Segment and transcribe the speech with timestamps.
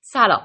[0.00, 0.42] سلام.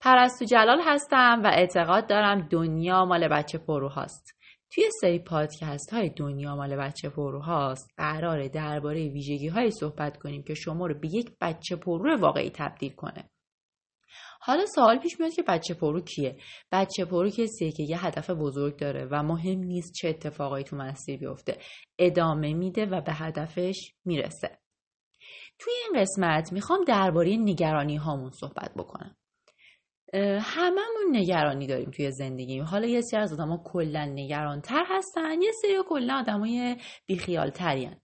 [0.00, 4.36] پرستو جلال هستم و اعتقاد دارم دنیا مال بچه پرو هاست.
[4.70, 10.42] توی سری پادکست های دنیا مال بچه پرو هاست قراره درباره ویژگی های صحبت کنیم
[10.42, 13.30] که شما رو به یک بچه پرو واقعی تبدیل کنه.
[14.40, 16.36] حالا سوال پیش میاد که بچه پرو کیه؟
[16.72, 21.18] بچه پرو کسیه که یه هدف بزرگ داره و مهم نیست چه اتفاقایی تو مسیر
[21.18, 21.58] بیفته.
[21.98, 24.58] ادامه میده و به هدفش می‌رسه.
[25.58, 29.16] توی این قسمت می‌خوام درباره نگرانی هامون صحبت بکنم.
[30.40, 35.78] هممون نگرانی داریم توی زندگی حالا یه سری از آدم کلا نگرانتر هستن یه سری
[35.88, 37.96] کلا آدمای بیخیال ترین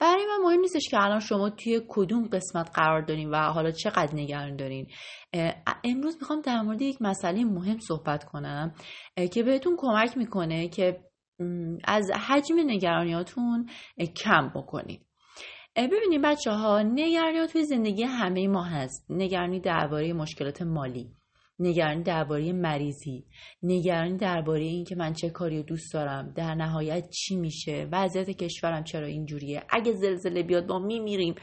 [0.00, 4.14] برای من مهم نیستش که الان شما توی کدوم قسمت قرار دارین و حالا چقدر
[4.14, 4.86] نگران دارین.
[5.84, 8.74] امروز می‌خوام در مورد یک مسئله مهم صحبت کنم
[9.32, 11.00] که بهتون کمک می‌کنه که
[11.84, 13.70] از حجم نگرانیاتون
[14.16, 15.07] کم بکنید
[15.86, 19.06] ببینید بچه ها نگرانی توی زندگی همه ما هست.
[19.10, 21.10] نگرانی درباره مشکلات مالی
[21.58, 23.24] نگرانی درباره مریضی
[23.62, 29.06] نگرانی درباره اینکه من چه کاری دوست دارم در نهایت چی میشه وضعیت کشورم چرا
[29.06, 29.62] اینجوریه.
[29.70, 31.34] اگه زلزله بیاد ما میمیریم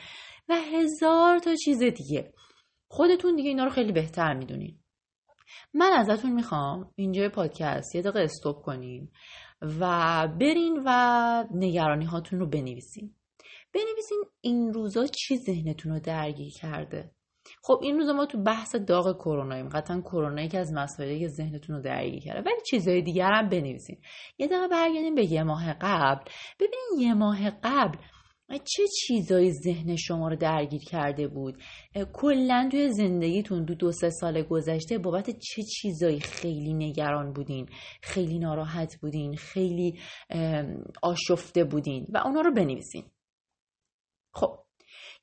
[0.50, 2.34] و هزار تا چیز دیگه.
[2.88, 4.78] خودتون دیگه اینا رو خیلی بهتر می‌دونین.
[5.74, 9.10] من ازتون می‌خوام اینجا پادکست یه دقیقه استوب کنین
[9.62, 13.16] و برین و نگرانی هاتون رو بنویسین.
[13.74, 17.12] بنویسین این روزا چی ذهنتون رو درگیر کرده.
[17.62, 19.70] خب این روزا ما تو بحث داغ کروناییم.
[19.70, 22.40] قطعا کرونا یکی از مسائلی که ذهنتون رو درگیر کرده.
[22.40, 23.98] ولی چیزهای دیگر هم بنویسین.
[24.38, 26.24] یه دقیقه برگردیم به یه ماه قبل.
[26.60, 27.98] ببینین یه ماه قبل
[28.50, 31.64] چه چیزایی ذهن شما رو درگیر کرده بود؟
[32.14, 37.70] کلا توی زندگیتون دو دو سه سال گذشته بابت چه چیزایی خیلی نگران بودین؟
[38.02, 40.00] خیلی ناراحت بودین؟ خیلی
[41.02, 43.04] آشفته بودین؟ و اونا رو بنویسین.
[44.36, 44.60] خب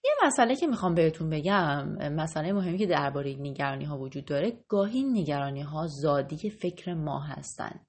[0.04, 5.02] یه مسئله که می‌خوام بهتون بگم مسئله مهمی که درباره نگرانی ها وجود داره گاهی
[5.02, 7.86] نگرانی ها زادی فکر ما هستند.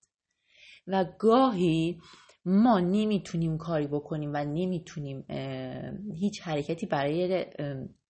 [0.88, 2.02] و گاهی
[2.45, 5.25] ما نمی‌تونیم کاری بکنیم و نمی‌تونیم
[6.15, 7.45] هیچ حرکتی برای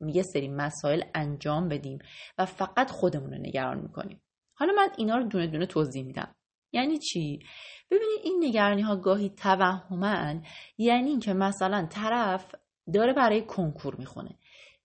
[0.01, 1.99] یه سری مسائل انجام بدیم
[2.39, 4.23] و فقط خودمون رو نگران می‌کنیم.
[4.55, 6.35] حالا من اینا رو دونه دونه توضیح میدم.
[6.73, 7.39] یعنی چی؟
[7.91, 10.43] ببینید این نگرانی ها گاهی توهمن
[10.79, 12.55] یعنی اینکه مثلا طرف
[12.93, 14.39] داره برای کنکور می‌خونه.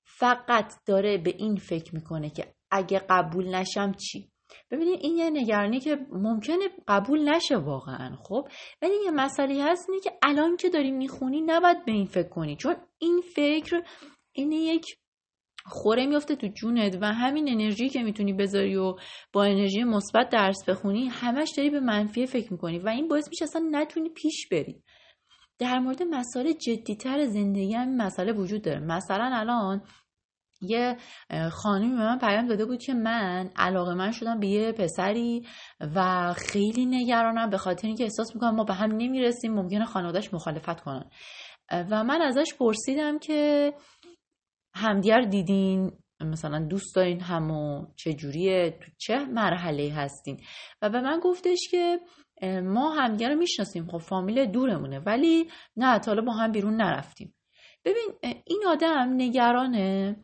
[0.04, 4.30] فقط داره به این فکر می‌کنه که اگه قبول نشم چی؟
[4.72, 8.48] ببینید این یه نگرانی که ممکنه قبول نشه واقعا خب؟
[8.82, 12.56] ولی یه مسئله هست اینه که الان که داری می‌خونی نباید به این فکر کنی
[12.56, 13.84] چون این فکر
[14.32, 14.86] این یک
[15.66, 18.96] خوره میفته تو جونت و همین انرژی که می‌تونی بذاری و
[19.34, 23.44] با انرژی مثبت درس بخونی همش داری به منفی فکر می‌کنی و این باعث میشه
[23.44, 24.84] اصلا نتونی پیش بری.
[25.60, 28.80] در مورد مسائل جدیتر زندگی هم مسئله وجود داره.
[28.80, 29.82] مثلا الان
[30.62, 30.98] یه
[31.52, 35.48] خانمی به من پیام داده بود که من علاقه من شدم به یه پسری
[35.96, 40.82] و خیلی نگرانم به خاطر اینکه احساس می‌کنم ما به هم نمی‌رسیم ممکنه خانوادهش مخالفت
[40.82, 41.10] کنن.
[41.72, 43.74] و من ازش پرسیدم که
[44.76, 50.40] همدیگر دیدین؟ مثلا دوست دارین همو؟ چه جوریه تو چه مرحله هستین؟
[50.82, 52.00] و به من گفتش که
[52.44, 53.88] ما همدیگه رو می‌شناسیم.
[53.88, 55.00] خب فامیل دورمونه.
[55.00, 57.34] ولی نه تا با هم بیرون نرفتیم.
[57.86, 60.16] ببین این آدم نگرانه.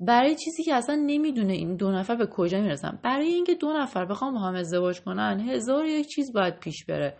[0.00, 3.00] برای چیزی که اصلا نمی‌دونه این دو نفر به کجا می‌رسن.
[3.02, 7.16] برای اینکه دو نفر بخوام با هم ازدواج کنن هزار یک چیز باید پیش بره.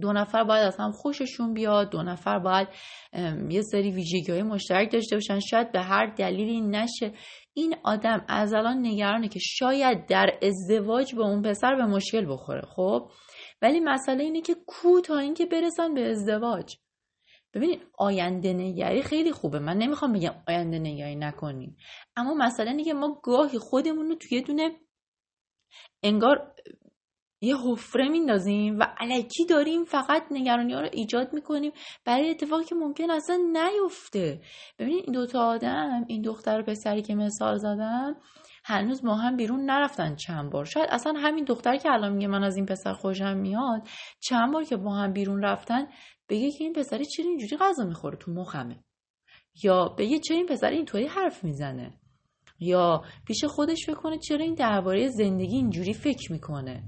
[0.00, 1.90] دو نفر باید هم خوششون بیاد.
[1.90, 2.68] دو نفر باید
[3.50, 5.40] یه سری ویژگی های مشترک داشته باشن.
[5.40, 7.12] شاید به هر دلیلی نشه.
[7.54, 12.62] این آدم از الان نگرانه که شاید در ازدواج با اون پسر به مشکل بخوره.
[12.76, 13.10] خب؟
[13.64, 16.76] ولی مسئله اینه که کو تا اینکه برسن به ازدواج.
[17.54, 19.58] ببینید آینده نگری خیلی خوبه.
[19.58, 21.76] من نمی‌خوام بگم آینده نگری نکنیم
[22.16, 24.70] اما مسئله اینه که ما گاهی خودمون رو توی دونه
[26.02, 26.54] انگار
[27.40, 31.72] یه حفره میندازیم و علکی داریم فقط نگرانی ها رو ایجاد می‌کنیم.
[32.04, 34.40] برای اتفاقی که ممکن اصلا نیفته.
[34.78, 38.16] ببینید این دوتا آدم این دختر و پسری که مثال زدم
[38.64, 40.64] هنوز ما هم بیرون نرفتن چند بار.
[40.64, 43.82] شاید اصلا همین دختر که الان میگه من از این پسر خوشم میاد
[44.20, 45.86] چند بار که با هم بیرون رفتن
[46.28, 48.84] بگه که این پسری چرا اینجوری غذا می‌خوره تو مخمه.
[49.64, 51.94] یا بگه چرا این پسر اینطوری حرف می‌زنه.
[52.60, 56.82] یا پیش خودش فکر کنه چرا این درباره زندگی اینجوری فکر می‌کنه.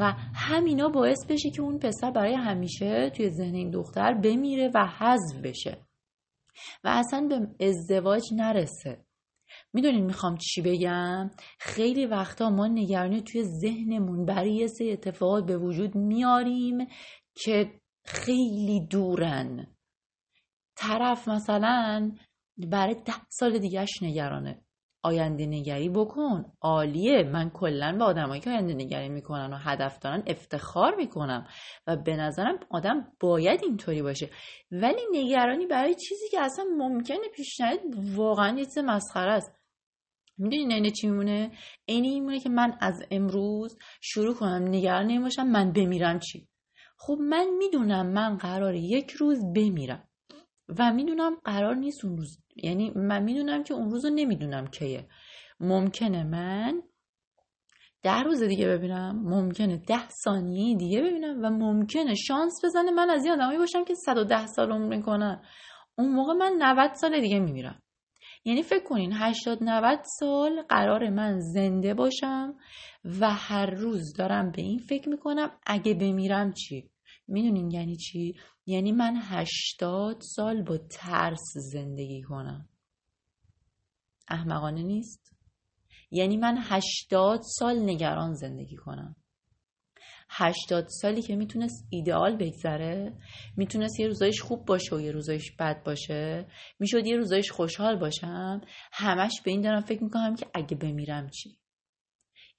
[0.00, 4.86] و همینا باعث بشه که اون پسر برای همیشه توی ذهن این دختر بمیره و
[4.86, 5.78] حذف بشه.
[6.84, 9.04] و اصلا به ازدواج نرسه.
[9.72, 15.58] می‌دونین می‌خوام چی بگم؟ خیلی وقتا ما نگرانی توی ذهنمون برای یه سری اتفاقات به
[15.58, 16.86] وجود میاریم
[17.34, 19.76] که خیلی دورن.
[20.76, 22.12] طرف مثلا
[22.56, 24.62] برای ده سال دیگهش نگرانه.
[25.02, 26.52] آینده نگری بکن.
[26.60, 27.22] عالیه.
[27.22, 31.46] من کلا به آدمایی که آینده نگری می‌کنن و هدف دارن افتخار می‌کنم
[31.86, 34.30] و به نظرم آدم باید اینطوری باشه.
[34.72, 37.80] ولی نگرانی برای چیزی که اصلا ممکنه پیش نیاد
[38.14, 39.52] واقعا یه مسخره است.
[40.38, 41.50] می‌دونی اینه چی میمونه؟
[41.84, 46.48] این میمونه که من از امروز شروع کنم نگران نمی‌باشم من بمیرم چی؟
[46.96, 50.08] خب من می‌دونم من قرار یک روز بمیرم
[50.78, 55.08] و می‌دونم قرار نیست اون روز یعنی من می‌دونم که اون روز رو نمی‌دونم کیه.
[55.60, 56.82] ممکنه من
[58.02, 63.24] ده روز دیگه ببینم ممکنه ده ثانیه دیگه ببینم و ممکنه شانس بزنه من از
[63.24, 65.42] این آدمایی باشم که 110 سال عمر می‌کنن.
[65.98, 67.82] اون موقع من 90 سال دیگه میمیرم.
[68.44, 72.54] یعنی فکر کنین 80 90 سال قرار من زنده باشم
[73.20, 76.89] و هر روز دارم به این فکر می‌کنم اگه بمیرم چی؟
[77.30, 78.34] می‌دونین یعنی چی؟
[78.66, 82.68] یعنی من هشتاد سال با ترس زندگی کنم.
[84.28, 85.36] احمقانه نیست؟
[86.10, 89.16] یعنی من هشتاد سال نگران زندگی کنم.
[90.32, 93.18] هشتاد سالی که می‌تونست ایدئال بگذره
[93.56, 96.46] می‌تونست یه روزایش خوب باشه و یه روزایش بد باشه
[96.78, 98.60] می‌شد یه روزایش خوشحال باشم
[98.92, 101.59] همش به این دارم فکر می‌کنم که اگه بمیرم چی؟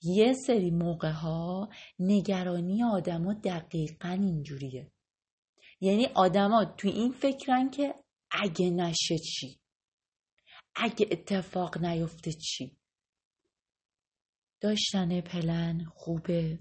[0.03, 1.69] یه سری موقع ها
[2.00, 4.92] نگرانی آدما دقیقا اینجوریه.
[5.81, 7.95] یعنی آدما تو این فکرن که
[8.31, 9.59] اگه نشه چی؟
[10.75, 12.77] اگه اتفاق نیفته چی؟
[14.62, 16.59] داشتن پلن خوبه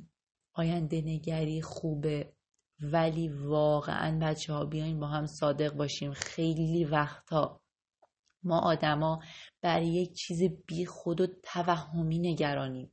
[0.55, 2.33] آینده نگری خوبه
[2.81, 6.13] ولی واقعا بچه ها بیاین با هم صادق باشیم.
[6.13, 7.61] خیلی وقتا
[8.43, 9.23] ما آدما
[9.61, 12.93] برای یک چیز بی خود و توهمی نگرانیم.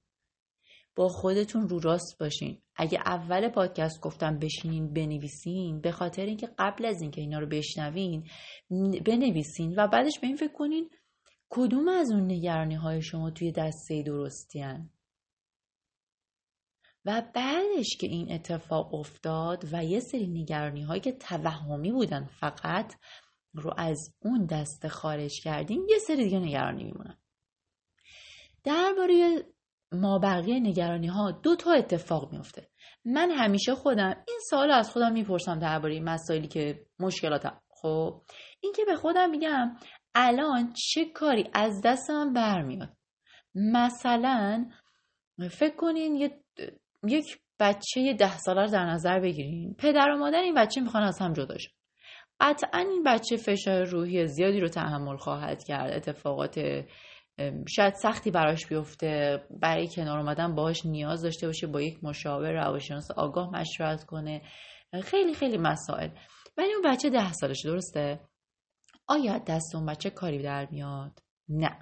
[0.97, 6.85] با خودتون رو راست باشین اگه اول پادکست گفتم بشینین بنویسین به خاطر اینکه قبل
[6.85, 8.27] از اینکه اینا رو بشنوین
[9.05, 10.89] بنویسین و بعدش به این فکر کنین
[11.49, 14.89] کدوم از اون نگرانی های شما توی دسته درستی هن؟
[17.05, 22.94] و بعدش که این اتفاق افتاد و یه سری نگرانی هایی که توهمی بودن فقط
[23.53, 27.17] رو از اون دسته خارج کردیم یه سری دیگه نگرانی میمونن
[28.63, 29.45] درباره
[29.92, 32.68] ما بقیه نگرانی ها دو تا اتفاق میفته
[33.06, 37.62] من همیشه خودم این سال از خودم می‌پرسم درباره مسائلی که مشکلاتم.
[37.69, 38.22] خب
[38.62, 39.75] این که به خودم میگم
[40.16, 42.89] الان چه کاری از دست من برمیاد.
[43.56, 44.66] مثلا
[45.51, 46.44] فکر کنین یه
[47.07, 49.75] یک بچه ده ساله رو در نظر بگیرین.
[49.80, 51.72] پدر و مادر این بچه می‌خوان از هم جدا شن
[52.40, 55.94] قطعا این بچه فشار روحی زیادی رو تحمل خواهد کرد.
[55.94, 56.60] اتفاقات
[57.68, 63.12] شاید سختی براش بیفته برای کنار اومدن باهاش نیاز داشته باشه با یک مشاور روانشناس
[63.12, 64.42] آگاه مشورت کنه.
[65.04, 66.10] خیلی خیلی مسائل.
[66.57, 68.19] ولی اون بچه ده سالش درسته؟
[69.07, 71.19] آیا دست اون بچه کاری در میاد؟
[71.50, 71.80] نه.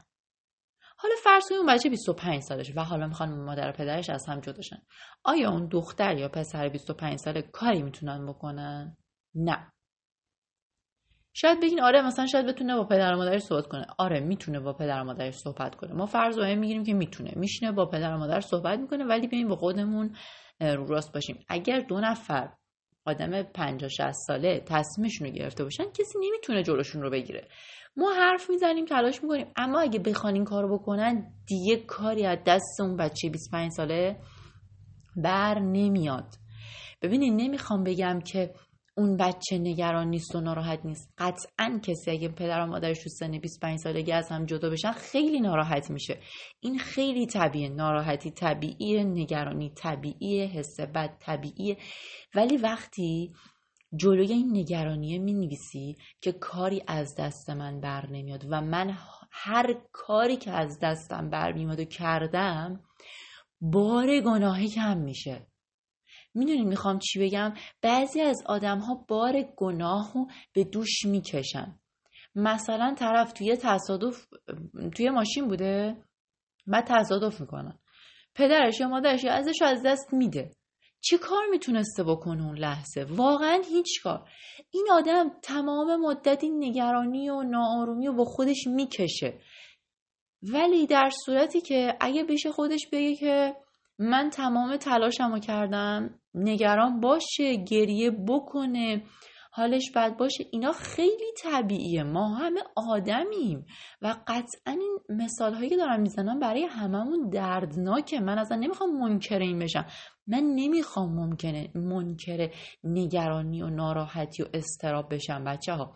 [0.98, 4.78] حالا فرض اون بچه 25 سالش و حالا می‌خوان مادر و پدرش از هم جداشن
[5.24, 8.98] آیا اون دختر یا پسر 25 ساله کاری می‌تونن بکنن؟
[9.36, 9.72] نه.
[11.38, 13.86] شاید بگین آره مثلا شاید بتونه با پدر و مادرش صحبت کنه.
[13.98, 15.94] آره می‌تونه با پدر و مادرش صحبت کنه.
[15.94, 17.34] ما فرض رو می‌گیریم که می‌تونه.
[17.36, 20.16] میشینه با پدر و مادر صحبت می‌کنه ولی بیایم با خودمون
[20.62, 21.46] رو راست باشیم.
[21.48, 22.50] اگر دو نفر
[23.06, 27.48] آدم 50 60 ساله تصمیمشون رو گرفته باشن کسی نمی‌تونه جلوشون رو بگیره.
[27.98, 32.82] ما حرف می‌زنیم تلاش می‌کنیم اما اگه بخوان این کارو بکنن دیگه کاری از دست
[32.82, 34.20] اون بچه 25 ساله
[35.16, 36.28] بر نمیاد.
[37.02, 38.54] ببینید نمی‌خوام بگم که
[38.98, 41.14] اون بچه نگران نیست و ناراحت نیست.
[41.18, 45.40] قطعا کسی اگه پدر و مادرش تو سن 25 سالگی از هم جدا بشن خیلی
[45.40, 46.20] ناراحت میشه.
[46.60, 51.78] این خیلی طبیعه ناراحتی طبیعی نگرانی طبیعی حس بد طبیعیه.
[52.36, 53.34] ولی وقتی
[53.96, 58.98] جلوی این نگرانیه می نویسی که کاری از دست من بر نمیاد و من
[59.32, 62.84] هر کاری که از دستم بر میاد و کردم
[63.62, 65.48] بار گناهی کم میشه.
[66.36, 71.80] می‌دونی می‌خوام چی بگم؟ بعضی از آدم ها بار گناه رو به دوش می‌کشن.
[72.36, 74.26] مثلا طرف توی تصادف
[74.96, 76.04] توی ماشین بوده؟
[76.68, 77.80] بعد تصادف می‌کنن
[78.36, 80.52] پدرش یا مادرش یا ازش از دست میده.
[81.02, 84.30] چی کار می‌تونسته بکنه اون لحظه؟ واقعا هیچ کار.
[84.72, 89.40] این آدم تمام مدت این نگرانی و ناآرومی رو با خودش می‌کشه.
[90.44, 93.56] ولی در صورتی که اگه بشه خودش بگه که
[94.00, 96.20] من تمام تلاشم رو کردم.
[96.34, 99.04] نگران باشه گریه بکنه.
[99.52, 100.46] حالش بد باشه.
[100.52, 102.04] اینا خیلی طبیعیه.
[102.04, 103.66] ما همه آدمیم.
[104.02, 108.20] و قطعا این مثال هایی که دارم می‌زنم برای هممون دردناکه.
[108.20, 109.86] من اصلا نمی‌خوام منکر این بشم.
[110.28, 112.50] من نمی‌خوام ممکنه منکر
[112.84, 115.96] نگرانی و ناراحتی و استراب بشم بچه ها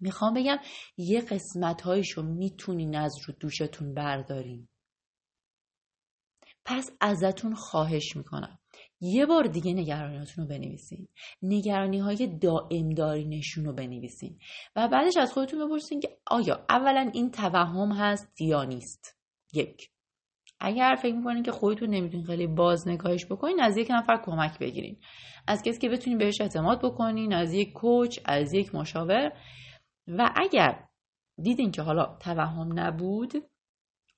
[0.00, 0.58] می‌خوام بگم
[0.96, 4.68] یه قسمت هایشو می‌تونین از رو دوشتون بردارین.
[6.66, 8.58] پس ازتون خواهش می‌کنم.
[9.00, 11.08] یه بار دیگه نگرانیاتون رو بنویسین.
[11.42, 14.38] نگرانی های دائم دارینشون رو بنویسین.
[14.76, 19.16] و بعدش از خودتون بپرسین که آیا اولا این توهم هست یا نیست؟
[19.52, 19.90] یک.
[20.60, 25.00] اگر فکر می‌کنین که خودتون نمی‌تونین خیلی باز نگاهش بکنین از یک نفر کمک بگیرین.
[25.46, 29.32] از کسی که بتونین بهش اعتماد بکنین از یک کوچ از یک مشاور.
[30.08, 30.84] و اگر
[31.42, 33.32] دیدین که حالا توهم نبود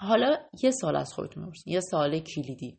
[0.01, 2.79] حالا یه سال از خودتون بپرسین یه سال کلیدی.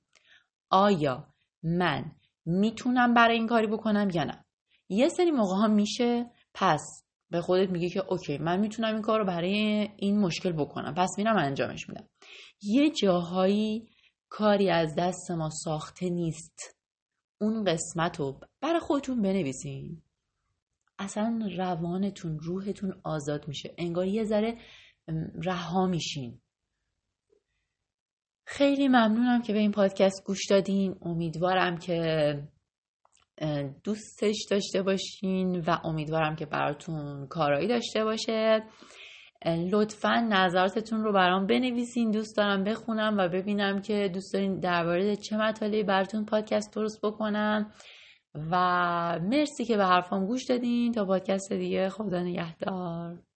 [0.69, 1.33] آیا
[1.63, 2.11] من
[2.45, 4.45] می‌تونم برای این کاری بکنم یا نه؟
[4.89, 9.19] یه سری موقع ها میشه پس به خودت میگه که اوکی من می‌تونم این کار
[9.19, 10.93] رو برای این مشکل بکنم.
[10.97, 12.09] پس میرم انجامش میدم.
[12.61, 13.89] یه جاهایی
[14.29, 16.77] کاری از دست ما ساخته نیست.
[17.41, 20.01] اون قسمت رو برای خودتون بنویسین.
[20.99, 23.75] اصلا روانتون روحتون آزاد میشه.
[23.77, 24.57] انگار یه ذره
[25.43, 26.41] رها میشین.
[28.51, 30.95] خیلی ممنونم که به این پادکست گوش دادین.
[31.01, 31.99] امیدوارم که
[33.83, 38.63] دوستش داشته باشین و امیدوارم که براتون کارایی داشته باشه.
[39.71, 45.37] لطفا نظراتتون رو برام بنویسین دوست دارم بخونم و ببینم که دوست دارین درباره چه
[45.37, 47.71] مطالبی براتون پادکست درست بکنم.
[48.51, 48.55] و
[49.23, 50.91] مرسی که به حرفام گوش دادین.
[50.91, 53.28] تا پادکست دیگه خدا نگهدار.